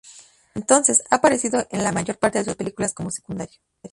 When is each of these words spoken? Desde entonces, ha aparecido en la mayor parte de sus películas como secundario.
Desde 0.03 0.55
entonces, 0.61 1.03
ha 1.11 1.17
aparecido 1.17 1.67
en 1.69 1.83
la 1.83 1.91
mayor 1.91 2.17
parte 2.17 2.39
de 2.39 2.45
sus 2.45 2.55
películas 2.55 2.95
como 2.95 3.11
secundario. 3.11 3.59